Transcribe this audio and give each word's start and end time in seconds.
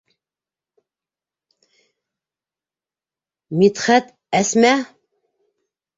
Мидхәт, 3.61 4.13
әсмә! 4.43 4.75